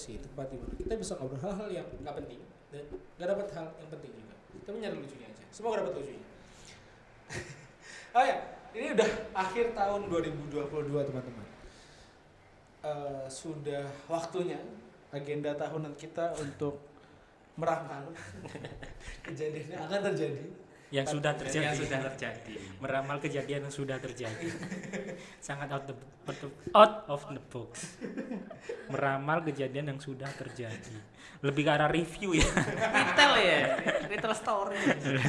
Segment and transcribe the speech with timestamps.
[0.00, 0.72] sih tempat di mana.
[0.80, 2.40] Kita bisa ngobrol hal-hal yang nggak penting
[2.72, 2.84] dan
[3.20, 4.34] nggak dapat hal yang penting juga.
[4.56, 5.44] Kita nyari lucunya aja.
[5.52, 6.26] Semoga dapat lucunya.
[8.10, 8.42] Oh ya
[8.74, 9.06] ini udah
[9.38, 10.50] akhir tahun 2022
[10.90, 11.46] teman-teman.
[12.82, 14.58] Eh, sudah waktunya
[15.14, 16.82] agenda tahunan kita untuk
[17.54, 18.08] meramal
[19.26, 20.48] kejadian yang akan terjadi
[20.90, 24.50] yang sudah terjadi yang sudah terjadi meramal kejadian yang sudah terjadi
[25.46, 25.94] sangat out, the,
[26.72, 27.94] out of the box
[28.86, 30.94] meramal kejadian yang sudah terjadi
[31.40, 32.48] lebih ke arah review ya
[32.90, 33.58] retail ya
[34.04, 34.76] retail story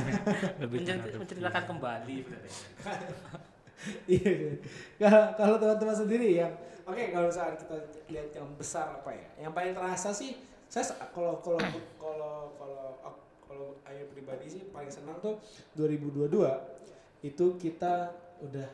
[0.61, 2.53] lebih ke Mencer- arah menceritakan kembali sebenarnya.
[4.05, 4.29] Iya.
[4.29, 4.53] iya.
[5.01, 6.53] Kalau- Kalau teman-teman sendiri yang
[6.85, 7.75] oke kalau misalnya kita
[8.09, 9.25] lihat yang besar apa ya?
[9.41, 10.37] Yang paling terasa sih
[10.69, 11.57] saya kalau kalau
[11.97, 12.85] kalau kalau
[13.51, 15.35] kalau ayo pribadi sih paling senang tuh
[15.75, 16.31] 2022
[17.27, 18.69] itu kita udah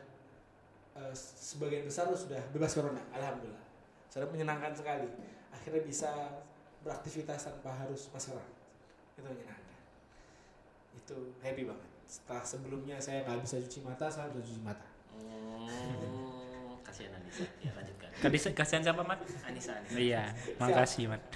[1.02, 3.66] eh, sebagian besar sudah bebas corona, alhamdulillah.
[4.14, 5.10] Sudah menyenangkan sekali.
[5.50, 6.38] Akhirnya bisa
[6.86, 8.46] beraktivitas tanpa harus maskeran.
[9.18, 9.78] Itu menyenangkan.
[11.02, 11.90] Itu happy banget.
[12.06, 14.88] Setelah sebelumnya saya nggak bisa cuci mata, saya bisa cuci mata.
[15.18, 17.50] Hmm, kasihan Anissa.
[17.66, 18.10] Ya lanjutkan.
[18.54, 19.98] Kasihan siapa mat Anissa, Anissa.
[19.98, 21.22] iya makasih mat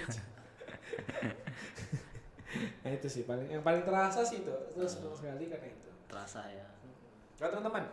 [2.84, 4.54] Nah itu sih paling yang paling terasa sih itu.
[4.72, 5.88] Itu senang sekali karena itu.
[6.08, 6.66] Terasa ya.
[7.40, 7.84] Kalau teman-teman,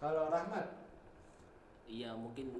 [0.00, 0.66] kalau Rahmat,
[1.90, 2.54] Iya mungkin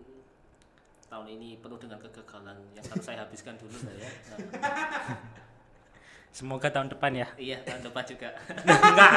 [1.06, 4.10] tahun ini penuh dengan kegagalan yang harus saya habiskan dulu saya.
[4.30, 4.38] Nah,
[6.36, 8.30] semoga tahun depan ya iya tahun depan juga.
[8.66, 9.12] enggak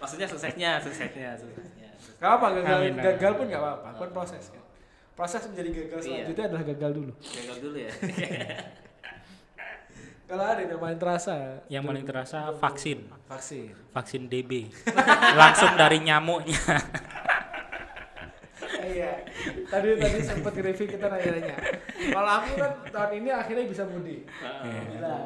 [0.00, 1.88] Maksudnya suksesnya, suksesnya, suksesnya.
[2.20, 4.64] Apa gagal, Amin, gagal pun gak apa-apa, kan proses kan.
[5.16, 6.04] Proses menjadi gagal Iya.
[6.04, 7.12] selanjutnya adalah gagal dulu.
[7.16, 7.92] Gagal dulu ya.
[10.26, 11.34] Kalau ada yang paling terasa,
[11.70, 13.70] yang paling terasa vaksin vaksin.
[13.94, 14.66] vaksin DB
[15.40, 16.58] langsung dari nyamuknya
[18.86, 19.12] iya.
[19.66, 21.56] Tadi tadi sempat review kita nanya-nanya.
[22.14, 24.26] Kalau aku kan tahun ini akhirnya bisa mudik.
[24.62, 25.16] Gila,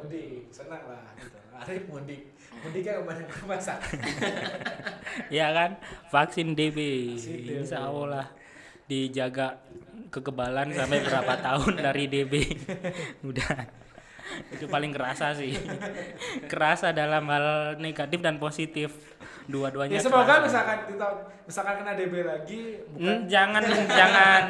[0.00, 1.04] mudik, senang lah.
[1.20, 1.38] Gitu.
[1.60, 2.22] Arif mudik,
[2.64, 3.78] mudiknya ke mana ke pasar.
[5.36, 5.70] ya kan
[6.08, 6.78] vaksin DB
[7.44, 8.32] insya Allah
[8.88, 9.60] dijaga
[10.10, 12.34] kekebalan sampai berapa tahun dari DB
[13.28, 13.52] udah
[14.50, 15.52] itu paling kerasa sih
[16.44, 17.46] kerasa dalam hal
[17.76, 18.90] negatif dan positif
[19.44, 20.44] dua-duanya Ya semoga kerasa.
[20.44, 24.42] misalkan tahun misalkan kena DB lagi, bukan Hmm, jangan jangan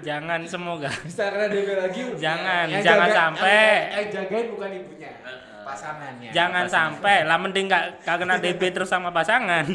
[0.00, 2.00] jangan semoga bisa kena DB lagi.
[2.24, 3.62] Jangan, yang jangan jaga- sampai.
[3.90, 5.10] Yang jagain bukan ibunya,
[5.60, 6.30] pasangannya.
[6.30, 9.66] jangan sampai lah mending nggak nggak kena DB terus sama pasangan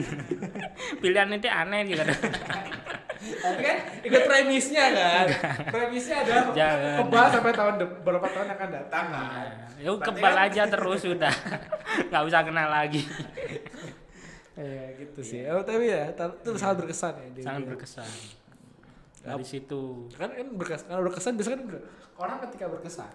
[1.02, 2.02] pilihan itu aneh gitu
[3.24, 5.26] Tapi kan ikut premisnya kan.
[5.66, 6.96] premisnya adalah Jangan.
[7.00, 9.48] kebal sampai tahun beberapa tahun akan datang kan.
[9.78, 11.34] Yuk Berarti kebal kan- aja terus sudah
[12.10, 13.02] nggak usah kena lagi
[14.54, 15.42] Iya gitu sih.
[15.48, 17.42] Oh, tapi ya itu sangat berkesan ya.
[17.42, 18.10] sangat berkesan
[19.20, 20.86] dari situ Kan kan berkesan.
[20.86, 21.68] Kalau berkesan biasanya kan
[22.16, 23.12] orang ketika berkesan,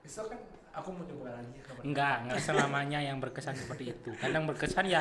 [0.00, 0.38] besok kan
[0.76, 1.56] aku mau coba lagi.
[1.80, 5.00] enggak enggak selamanya yang berkesan seperti itu kadang berkesan ya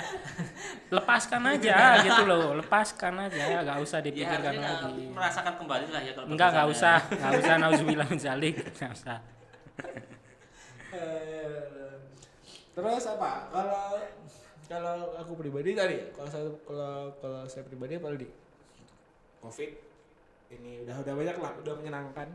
[0.96, 6.02] lepaskan aja gitu loh lepaskan aja nggak usah Ya dipikirkan harusnya lagi merasakan kembali lah
[6.02, 7.16] ya kalau enggak nggak usah ya.
[7.20, 9.18] nggak usah nauzubillah min zalik nggak usah
[12.76, 13.48] terus apa?
[13.50, 13.88] Kalau
[14.68, 18.28] kalau aku pribadi tadi, kalau saya kalau kalau saya pribadi apa tadi?
[19.40, 19.72] Covid
[20.52, 22.28] ini udah udah banyak lah, udah menyenangkan.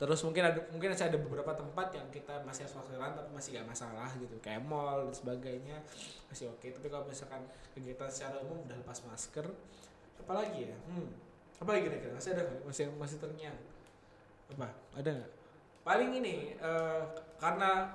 [0.00, 3.60] Terus mungkin ada mungkin masih ada beberapa tempat yang kita masih harus maskeran tapi masih
[3.60, 5.76] gak masalah gitu, kayak mall dan sebagainya
[6.32, 6.64] masih oke.
[6.72, 7.44] Tapi kalau misalkan
[7.76, 9.44] kegiatan secara umum udah lepas masker,
[10.24, 10.76] apalagi ya?
[10.88, 11.12] Hmm,
[11.60, 13.58] apalagi kira-kira masih ada masih masih terngiang?
[14.56, 14.72] Apa?
[14.96, 15.30] Ada nggak?
[15.84, 17.02] Paling ini eh,
[17.36, 17.92] karena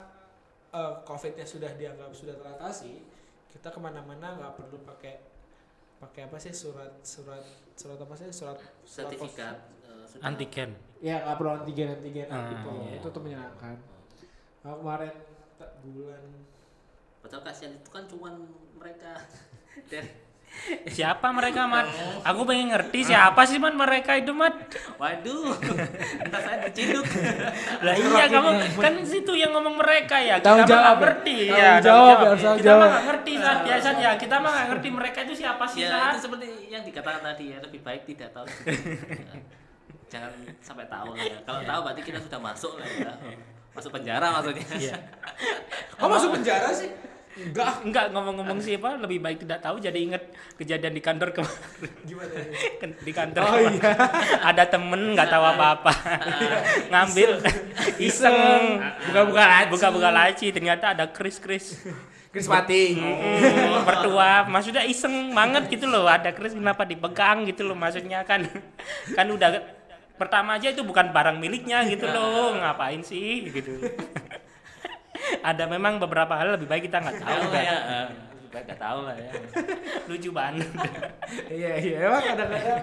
[0.77, 3.01] eh, COVID-nya sudah dianggap sudah teratasi,
[3.49, 5.17] kita ke mana-mana nggak perlu pakai
[5.97, 7.41] pakai apa sih surat surat
[7.73, 9.57] surat apa sih surat surat sertifikat
[10.15, 10.69] sudah- antigen.
[10.99, 12.69] Ya nggak perlu antigen antigen Ah, gitu.
[12.81, 12.91] iya.
[12.97, 13.75] Itu tuh menyenangkan.
[14.63, 15.13] Aku kemarin
[15.55, 16.23] tak bulan.
[17.19, 18.33] Padahal kasihan itu kan cuman
[18.75, 19.11] mereka.
[19.91, 20.09] Dari
[20.87, 21.83] siapa mereka mat?
[22.31, 24.55] Aku pengen ngerti siapa sih man mereka itu mat?
[24.95, 25.51] Waduh
[26.23, 27.03] entah saya diciduk.
[27.83, 28.49] Lah iya kamu
[28.79, 30.39] kan situ yang ngomong mereka ya.
[30.39, 31.03] Kita mah nggak jawab ya?
[31.03, 31.35] ngerti.
[31.51, 34.11] Ya jawab ya, harus kita tanggung mah nggak ngerti saat biasa ya.
[34.15, 37.57] Kita mah nggak ngerti mereka itu siapa sih ya itu seperti yang dikatakan tadi ya
[37.59, 38.47] lebih baik tidak tahu.
[40.15, 40.31] Jangan
[40.63, 41.37] sampai tahu lah ya.
[41.43, 43.13] Kalau tahu berarti kita sudah masuk lah ya.
[43.75, 44.65] Masuk penjara maksudnya.
[44.79, 44.95] Iya.
[45.99, 46.87] Kok masuk penjara sih?
[47.35, 47.83] Enggak.
[47.83, 50.23] Enggak ngomong-ngomong sih apa lebih baik tidak tahu jadi inget
[50.55, 52.31] kejadian di kantor kemarin Gimana
[53.03, 53.75] di kantor Oh kemarin.
[53.75, 53.91] iya.
[54.55, 55.93] ada temen nggak tahu apa-apa.
[56.95, 57.43] Ngambil.
[57.99, 58.79] Iseng.
[59.11, 59.67] Buka-buka laci.
[59.67, 61.75] buka-buka laci ternyata ada kris kris
[62.47, 62.99] mati.
[62.99, 64.47] Mm, mertua.
[64.47, 66.07] Maksudnya iseng banget gitu loh.
[66.07, 68.47] Ada kris kenapa dipegang gitu loh maksudnya kan.
[69.11, 69.74] Kan udah
[70.15, 73.83] pertama aja itu bukan barang miliknya gitu loh ngapain sih gitu
[75.49, 77.77] ada memang beberapa hal lebih baik kita nggak tahu Tahu kan ya.
[78.55, 79.31] nggak tahu lah ya.
[80.07, 80.69] lucu banget
[81.45, 82.81] Iya iya emang kadang-kadang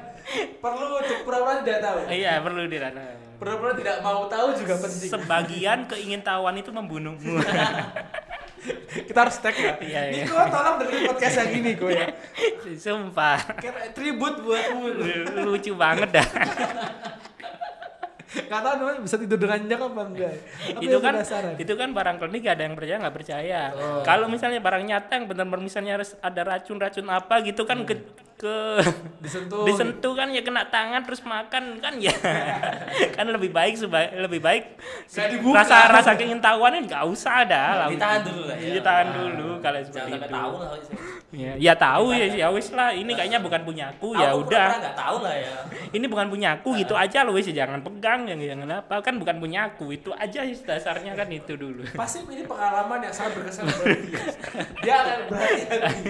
[0.59, 1.99] perlu untuk pura-pura tidak tahu.
[2.09, 3.03] iya perlu dirana
[3.41, 5.09] Pura-pura tidak mau tahu juga penting.
[5.09, 7.41] sebagian keingintahuan itu membunuhmu
[8.93, 9.75] Kita harus tag ya.
[9.81, 10.23] Iya, iya.
[10.23, 12.07] Niko tolong dengerin podcast yang ini kok ya.
[12.77, 14.83] sumpah Kayak tribut buatmu.
[15.43, 16.29] lucu banget dah
[18.53, 20.33] Gak tau namanya bisa tidur dengan nyenyak apa enggak.
[20.85, 21.55] Itu kan penasaran.
[21.57, 24.03] itu kan barang klinik ada yang percaya nggak percaya Oh.
[24.03, 27.97] kalau misalnya barang nyata yang benar-benar misalnya harus ada racun-racun apa gitu kan ke
[28.35, 28.55] ke
[29.25, 29.65] disentuh.
[29.65, 32.13] disentuh kan ya kena tangan terus makan kan ya
[33.17, 34.77] kan lebih baik seba- lebih baik
[35.31, 35.63] dibuka.
[35.63, 38.73] rasa rasa keingintahuan nggak usah dah lah Ditahan dulu lah ya.
[38.75, 40.71] ditahan dulu kalau seperti itu tahu lah.
[41.33, 45.17] Ya, ya tahu ya ya wis lah ini kayaknya bukan punya aku ya udah tahu
[45.25, 45.57] lah ya.
[45.97, 49.41] ini bukan punya aku gitu aja loh wis jangan pegang yang jangan apa kan bukan
[49.41, 53.65] punya aku itu aja sih dasarnya kan itu dulu Pasti ini pengalaman yang sangat berkesan
[53.69, 54.23] buat dia.
[54.83, 56.03] Dia akan berhati-hati.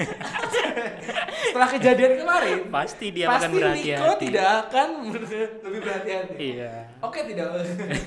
[1.50, 4.88] Setelah kejadian kemarin, pasti dia pasti akan Niko berhati-hati tidak akan
[5.66, 6.36] lebih berhati-hati.
[6.38, 6.72] iya
[7.02, 7.46] Oke tidak.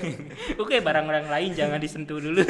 [0.62, 2.42] oke barang-barang lain jangan disentuh dulu.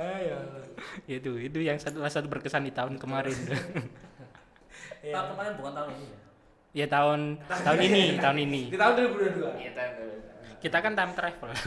[0.00, 0.36] Ayo.
[1.06, 3.36] itu itu yang satu satu berkesan di tahun kemarin
[5.00, 5.12] Iya.
[5.14, 6.18] Tahun kemarin bukan tahun ini ya.
[6.70, 9.60] ya tahun tahun ini tahun ini Di tahun 2022.
[9.60, 9.94] Iya tahun
[10.60, 11.48] kita kan time travel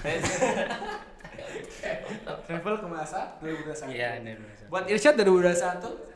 [2.44, 3.90] Travel ke masa 2021.
[3.92, 4.38] iya benar
[4.70, 6.14] Buat Irsyad 2021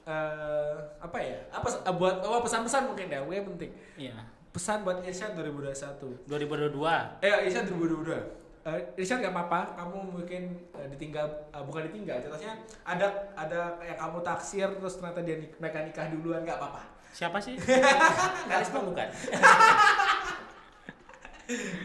[0.00, 1.38] eh apa ya?
[1.52, 3.70] Apa eh, buat oh, pesan-pesan mungkin ya, gue penting.
[3.96, 4.16] iya
[4.50, 6.26] Pesan buat Irsyad 2021.
[6.26, 8.39] 2022 Eh, Irsyad 2022.
[8.60, 10.42] Eh, Irsyad gak apa-apa, kamu mungkin
[10.76, 15.56] eh, ditinggal, eh, bukan ditinggal, contohnya ada ada yang kamu taksir terus ternyata dia nik-
[15.56, 16.82] mereka nikah duluan gak apa-apa.
[17.10, 17.56] siapa sih
[18.52, 19.02] Karisma bukan.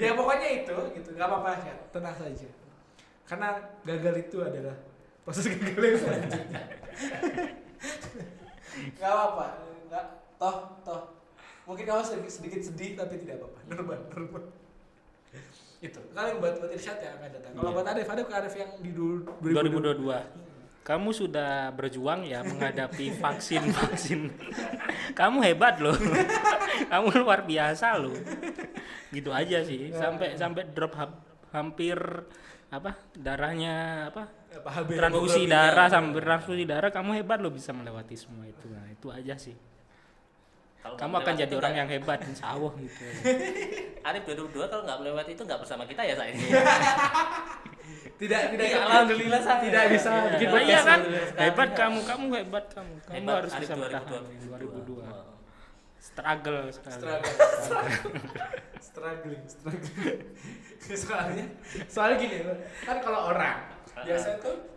[0.04, 2.46] ya pokoknya itu, gitu, gak apa-apa ya, tenang saja.
[3.24, 4.76] Karena gagal itu adalah
[5.24, 6.62] proses gagal yang selanjutnya.
[8.94, 9.46] gak apa-apa,
[9.88, 10.06] gak,
[10.36, 11.02] toh, toh.
[11.64, 14.44] Mungkin kamu sedikit, sedikit sedih tapi tidak apa-apa, normal, normal.
[15.80, 16.00] Itu.
[16.12, 17.52] Kalian buat buat Irsyad yang akan datang.
[17.54, 17.76] Kalau Iya.
[17.76, 20.24] buat Arif, Arif ke Arif yang di dulu 2022
[20.86, 24.30] kamu sudah berjuang ya menghadapi vaksin vaksin
[25.18, 25.98] kamu hebat loh.
[26.92, 28.12] Kamu luar biasa loh.
[29.10, 29.90] Gitu aja sih.
[29.90, 31.18] Sampai sampai drop ha-
[31.56, 31.96] hampir
[32.68, 38.14] apa darahnya apa apa HB transfusi darah sampai transfusi darah kamu hebat loh bisa melewati
[38.20, 38.68] semua itu.
[38.68, 39.56] Nah itu aja sih
[40.86, 43.02] Kalau kamu akan jadi orang nggak- yang hebat insya Allah gitu.
[44.08, 46.46] Arif 2022 kalau nggak melewati itu nggak bersama kita ya saat ini.
[48.16, 48.66] tidak tidak.
[48.66, 49.60] Iya, alhamdulillah saya.
[49.60, 50.22] tidak bisa Iya.
[50.30, 51.00] bikin Oh iya kan?
[51.02, 51.42] Alhamdulillah.
[51.42, 52.92] hebat kamu kamu hebat kamu.
[53.02, 55.02] Kamu Hebat, harus Arif bisa bertahan 2022.
[55.02, 55.34] 2002
[56.06, 57.18] struggle struggle.
[57.58, 58.14] Struggle
[58.78, 60.22] struggling struggling
[60.86, 61.46] soalnya
[61.88, 62.36] soalnya gini
[62.80, 63.58] kan kalau orang
[63.98, 64.70] biasa tuh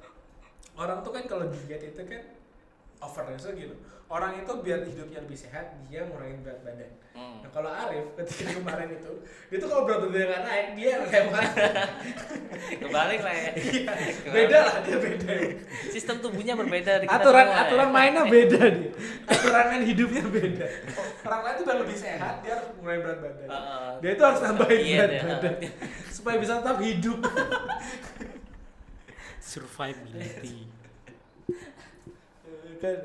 [0.74, 2.22] orang tuh kan kalau diet itu kan
[3.02, 3.74] over so gitu.
[4.08, 6.92] Orang itu biar hidupnya lebih sehat dia ngurangin berat badan.
[7.18, 7.42] Hmm.
[7.42, 9.10] nah kalau Arif ketika kemarin itu
[9.50, 11.52] dia tuh kalau berat badannya nggak naik dia kayak kemarin
[12.86, 13.50] Kebalik lah ya.
[14.38, 15.32] beda lah dia beda.
[15.92, 17.64] Sistem tubuhnya berbeda kita aturan semua, ya.
[17.66, 18.90] aturan mainnya beda dia.
[19.28, 20.66] Aturan main hidupnya beda.
[21.26, 23.48] Orang lain tuh biar lebih sehat dia harus ngurangin berat badan.
[23.50, 23.90] Heeh.
[23.98, 25.54] dia itu harus nambahin Iya, berat badan.
[26.08, 27.18] Supaya bisa tetap hidup.
[29.42, 30.78] Survivability
[32.76, 32.96] kan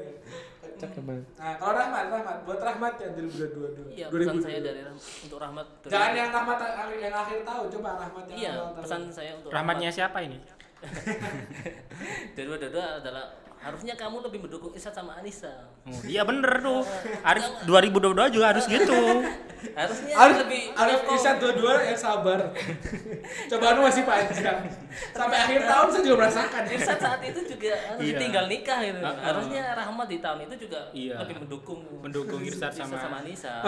[0.60, 5.38] kocak emang nah kalau Rahmat Rahmat buat Rahmat yang 2022 Iya, pesan saya dari untuk
[5.38, 5.67] Rahmat.
[5.79, 9.50] dari- jangan yang Rahmat akhir- yang akhir tahun coba Rahmat yang Iya, pesan saya untuk
[9.50, 10.38] rahmatnya siapa ini?
[12.36, 13.25] 2022 adalah
[13.58, 15.72] harusnya kamu lebih mendukung Irsad sama Anissa.
[15.86, 16.84] Oh, iya bener tuh.
[17.29, 18.91] Arif 2022 juga harus gitu
[19.72, 22.39] Harusnya Arif lebih Arif Isyad dua-dua yang sabar
[23.48, 24.60] cobaan masih panjang
[25.10, 28.17] sampai akhir tahun saya juga merasakan Irsad saat itu juga Iya.
[28.17, 29.00] tinggal nikah gitu.
[29.00, 29.15] Ah, ah.
[29.25, 31.15] Harusnya Rahmat di tahun itu juga Iya.
[31.20, 33.63] lebih mendukung Mendukung Irsad sama- sama Anissa.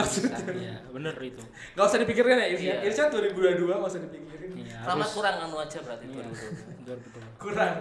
[0.53, 2.91] iya bener itu Gak usah dipikirkan ya Isyad Iya.
[2.91, 6.85] Isyad 2022 gak usah dipikirin iya, Rahmat harus kurang anu aja berarti iya, 2022.
[6.85, 7.21] betul.
[7.37, 7.75] kurang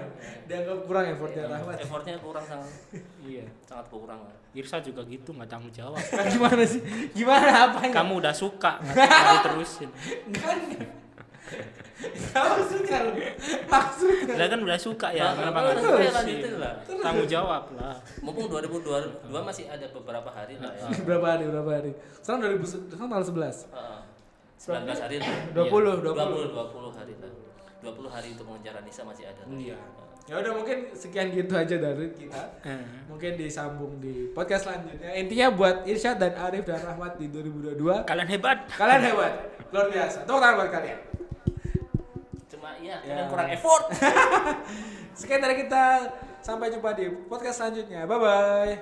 [0.44, 2.70] dianggap kurang effortnya Rahmat Effortnya kurang sangat
[3.22, 4.36] iya sangat kurang lah.
[4.54, 5.98] Irsa juga gitu nggak tanggung jawab
[6.32, 6.78] gimana sih
[7.10, 9.90] gimana apanya kamu udah suka nggak diterusin
[10.30, 10.58] kan
[12.04, 13.12] Gak maksudnya lu
[13.64, 16.74] maksudnya Lah kan udah suka ya Nah, kenapa nggak ya lanjutin lah.
[17.00, 20.88] tanggung jawab lah Mumpung 2022 masih ada beberapa hari lah ya.
[21.06, 23.98] berapa hari berapa hari sekarang 2000 sekarang tanggal 11 Heeh.
[24.58, 25.36] 19 hari lah.
[25.54, 26.12] 20 20 20
[26.52, 27.32] 20 hari lah.
[27.84, 29.42] 20 hari untuk mengejar Anissa masih ada.
[29.46, 29.76] Iya.
[30.24, 32.42] Ya udah mungkin sekian gitu aja dari kita.
[32.64, 32.80] Eh.
[33.06, 35.12] Mungkin disambung di podcast selanjutnya.
[35.12, 38.64] Intinya buat Irsyad dan Arif dan Rahmat di 2022 Kalian hebat.
[38.72, 39.32] kalian hebat,
[39.68, 40.24] luar biasa.
[40.24, 40.98] Tepuk tangan buat kalian.
[42.48, 43.20] Cuma iya, Ya.
[43.20, 43.84] kalian kurang effort.
[45.18, 45.84] Sekian dari kita.
[46.40, 48.04] Sampai jumpa di podcast selanjutnya.
[48.04, 48.72] Bye bye.